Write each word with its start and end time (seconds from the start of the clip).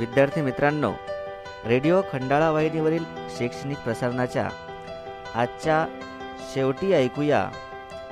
विद्यार्थी 0.00 0.40
मित्रांनो 0.40 0.92
रेडिओ 1.66 2.02
खंडाळा 2.12 2.50
वाहिनीवरील 2.50 3.04
शैक्षणिक 3.38 3.78
प्रसारणाच्या 3.78 4.48
आजच्या 5.34 5.86
शेवटी 6.52 6.92
ऐकूया 6.92 7.50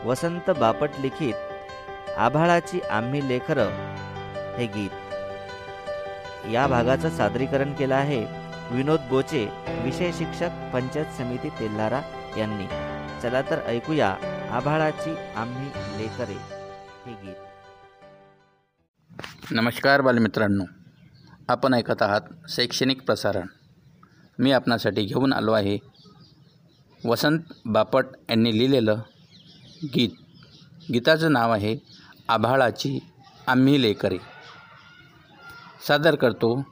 वसंत 0.04 0.50
बापट 0.50 0.90
लिखित 1.00 1.34
आभाळाची 2.16 2.80
आम्ही 2.90 3.28
लेखरं 3.28 3.68
हे 4.56 4.66
गीत. 4.66 4.90
या 6.52 6.66
भागाचं 6.66 7.10
सादरीकरण 7.10 7.72
केलं 7.72 7.94
आहे 7.94 8.24
विनोद 8.70 9.00
बोचे 9.00 9.48
विषय 9.68 10.12
शिक्षक 10.12 10.50
पंचायत 10.72 11.06
समिती 11.18 11.48
तेल्हारा 11.48 12.00
यांनी. 12.38 12.66
चला 13.22 13.42
तर 13.42 13.58
ऐकूया 13.66 14.16
आभाळाची 14.50 15.14
आम्ही 15.36 15.70
लेखरे 15.98 16.38
हे 17.06 17.12
गीत. 17.12 17.34
नमस्कार 19.50 20.00
बालमित्रांनो. 20.00 20.64
आपण 21.48 21.74
ऐकत 21.74 22.02
आहात 22.02 22.20
शैक्षणिक 22.48 23.02
प्रसारण. 23.02 23.46
मी 24.38 24.52
आपणासाठी 24.52 25.02
घेऊन 25.02 25.32
आलो 25.32 25.52
आहे. 25.52 25.78
वसंत 27.04 27.38
बापट 27.64 28.04
यांनी 28.30 28.58
लिहिलेलं 28.58 28.98
गीत. 29.84 30.08
गीताचं 30.92 31.32
नाव 31.32 31.52
आहे 31.52 31.76
आभाळाची 32.28 32.98
आम्ही 33.46 33.82
लेकरे. 33.82 34.18
सादर 35.88 36.14
करतो 36.14 36.64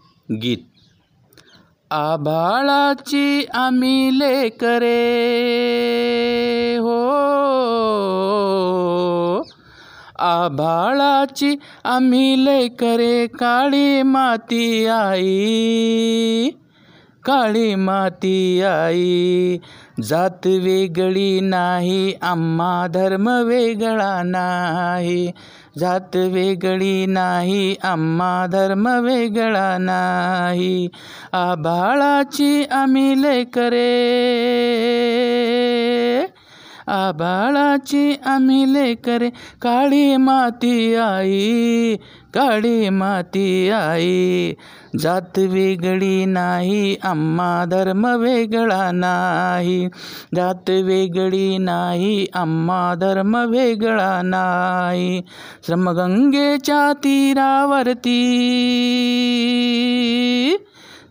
गीत. 0.42 0.58
आभाळाची 1.90 3.44
आम्ही 3.44 4.18
लेकरे 4.18 4.96
हो. 6.76 7.06
आभाळाची 10.18 11.56
आम्ही 11.84 12.44
लेकरे 12.44 13.26
काळी 13.26 14.02
माती 14.02 14.86
आई. 14.86 16.50
काळी 17.24 17.74
माती 17.74 18.62
आई. 18.62 19.58
जात 20.02 20.46
वेगळी 20.46 21.40
नाही 21.40 22.14
आम्हा 22.22 22.86
धर्म 22.86 23.28
वेगळा 23.28 24.22
नाही. 24.22 25.30
जात 25.78 26.16
वेगळी 26.16 27.06
नाही 27.06 27.76
आम्हा 27.82 28.46
धर्म 28.46 28.88
वेगळा 29.04 29.78
नाही. 29.78 30.88
आभाळाची 31.32 32.64
आम्ही 32.70 33.22
लेकरे 33.22 34.02
आबाळाची 36.86 38.14
आम्ही 38.24 38.72
लेकरे 38.72 39.28
काळी 39.62 40.16
माती 40.16 40.94
आई 40.94 41.96
काळी 42.34 42.88
माती 42.90 43.70
आई 43.70 44.52
जात 44.98 45.38
वेगळी 45.38 46.24
नाही 46.24 46.96
आम्हा 47.02 47.64
धर्म 47.64 48.06
वेगळा 48.16 48.90
नाही 48.92 49.88
जात 50.36 50.70
वेगळी 50.84 51.56
नाही 51.58 52.26
आम्हा 52.34 52.94
धर्म 52.94 53.36
वेगळा 53.50 54.20
नाही 54.24 55.20
श्रमगंगेच्या 55.66 56.92
तीरावरती 56.94 58.16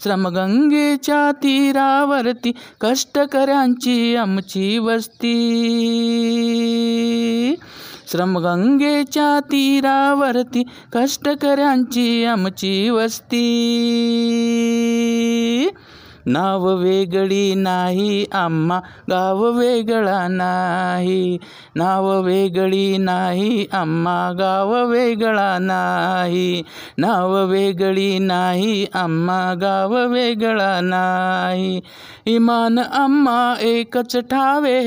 श्रमगंगेच्या 0.05 1.31
तीरावरती 1.43 2.51
कष्टकऱ्यांची 2.81 4.15
आमची 4.15 4.77
वस्ती. 4.77 5.35
श्रमगंगेच्या 8.11 9.39
तीरावरती 9.39 10.63
कष्टकऱ्यांची 10.93 12.25
आमची 12.25 12.89
वस्ती. 12.89 13.45
नाव 16.25 16.65
वेगळी 16.75 17.53
नाही 17.55 18.25
आम्हा 18.33 18.79
गाव 19.09 19.43
वेगळा 19.57 20.27
नाही 20.27 21.37
नाव 21.75 22.09
वेगळी 22.21 22.97
नाही 22.97 23.65
आम्हा 23.71 24.31
गाव 24.31 24.73
वेगळा 24.85 25.57
नाही 25.61 26.63
नाव 26.97 27.35
वेगळी 27.45 28.17
नाही 28.19 28.85
आम्हा 28.93 29.53
गाव 29.53 29.95
वेगळा 30.05 30.79
नाही 30.81 31.79
इमान 32.25 32.77
आम्हा 32.77 33.55
एकच 33.61 34.15
ठावे 34.31 34.79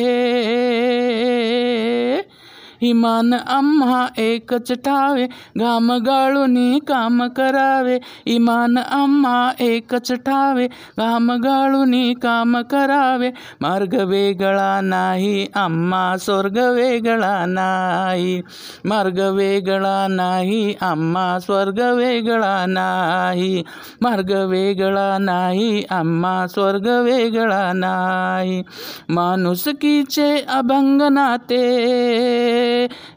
इमान 2.80 3.32
आम्हा 3.32 4.06
एकच 4.18 4.72
ठावे 4.72 5.26
घाम 5.56 5.92
गाळूनी 5.92 6.78
काम 6.88 7.26
करावे. 7.28 7.98
इमान 8.26 8.76
आम्हा 8.76 9.50
एकच 9.60 10.12
ठावे 10.12 10.66
घाम 10.98 11.30
गाळूनी 11.30 12.14
काम 12.14 12.60
करावे. 12.62 13.30
मार्ग 13.60 13.94
वेगळा 13.94 14.80
नाही 14.80 15.46
आम्हा 15.54 16.16
स्वर्ग 16.16 16.58
वेगळा 16.58 17.46
नाही. 17.46 18.42
मार्ग 18.84 19.20
वेगळा 19.20 20.06
नाही 20.10 20.74
आम्हा 20.80 21.38
स्वर्ग 21.38 21.80
वेगळा 21.80 22.64
नाही. 22.68 23.62
मार्ग 24.00 24.30
वेगळा 24.30 25.18
नाही 25.18 25.84
आम्हा 25.90 26.46
स्वर्ग 26.46 26.86
वेगळा 26.86 27.72
नाही. 27.74 28.62
माणुसकीचे 29.08 30.44
अभंग 30.48 31.02
नाते. 31.02 32.67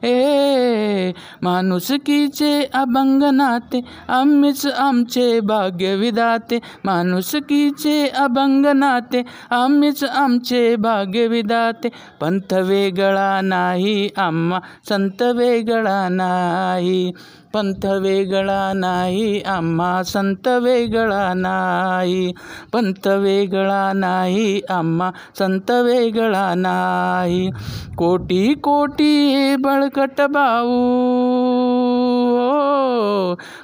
ए 0.03 1.11
माणुसकीचे 1.41 2.63
अभंग 2.73 3.23
नाते 3.23 3.81
आम्हीच 4.07 4.65
आमचे 4.67 5.39
भाग्य 5.39 5.95
विधाते 5.95 6.59
माणुसकीचे 6.85 8.07
अभंग 8.07 8.65
नाते 8.65 9.23
आम्हीच 9.51 10.03
आमचे 10.03 10.75
भाग्य 10.75 11.27
विधाते 11.27 11.89
पंथ 12.21 12.53
वेगळा 12.53 13.41
नाही 13.43 14.09
आम्हा 14.17 14.59
संत 14.89 15.21
वेगळा 15.21 16.07
नाही. 16.09 17.11
पंथ 17.53 17.85
वेगळा 17.85 18.73
नाही 18.75 19.41
आम्हा 19.41 20.03
संत 20.03 20.47
वेगळा 20.47 21.33
नाही. 21.35 22.33
पंथ 22.73 23.07
वेगळा 23.07 23.91
नाही 23.95 24.61
आम्हा 24.69 25.11
संत 25.39 25.71
वेगळा 25.71 26.53
नाही. 26.57 27.49
कोटी 27.97 28.53
कोटी 28.53 29.50
बळकट 29.55 30.21
भाऊ 30.21 30.69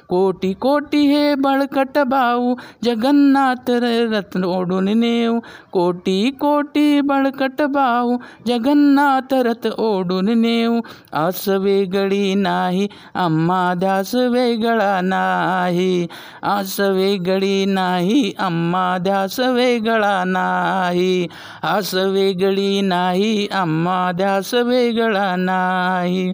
कोटी 0.08 0.52
कोटी 0.52 1.00
हे 1.06 1.34
बळकट 1.34 1.98
भाऊ 1.98 2.54
जगन्नाथ 2.84 3.70
रत्न 4.12 4.44
ओढून 4.44 4.88
नेऊ. 4.98 5.38
कोटी 5.72 6.30
कोटी 6.30 7.00
बळकट 7.00 7.62
भाऊ 7.62 8.16
जगन्नाथ 8.46 9.34
रथ 9.34 9.66
ओढून 9.78 10.30
नेऊ. 10.38 10.80
आस 11.12 11.48
वेगळी 11.48 12.34
नाही. 12.34 12.88
आम्हा 13.14 13.74
ध्यास 13.74 14.14
वेगळा 14.14 15.00
नाही. 15.00 16.06
आस 16.42 16.80
वेगळी 16.80 17.64
नाही. 17.64 18.32
आम्हा 18.38 18.96
ध्यास 18.98 19.38
वेगळा 19.40 20.22
नाही. 20.26 21.26
आस 21.62 21.94
वेगळी 21.94 22.80
नाही. 22.80 23.46
आम्हा 23.52 24.10
ध्यास 24.12 24.54
वेगळा 24.54 25.34
नाही. 25.36 26.32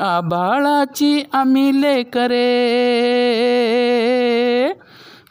आबाळाची 0.00 1.22
आम्ही 1.32 1.82
लेकरे 1.82 2.44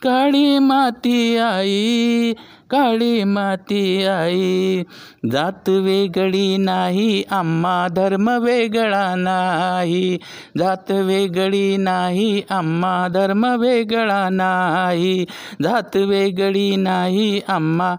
काळी 0.03 0.59
माती 0.59 1.37
आई 1.37 2.33
काळी 2.69 3.23
माती 3.23 4.03
आई 4.03 4.83
जात 5.31 5.69
वेगळी 5.69 6.57
नाही 6.57 7.23
आम्हा 7.31 7.87
धर्म 7.87 8.29
वेगळा 8.29 9.15
नाही. 9.15 10.17
जात 10.57 10.91
वेगळी 10.91 11.77
नाही 11.77 12.41
आम्हा 12.49 13.07
धर्म 13.07 13.45
वेगळा 13.59 14.29
नाही. 14.29 15.25
जात 15.63 15.95
वेगळी 15.95 16.75
नाही 16.75 17.41
आम्हा 17.47 17.95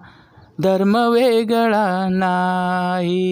धर्म 0.61 0.97
वेगळा 0.97 2.09
नाही. 2.11 3.27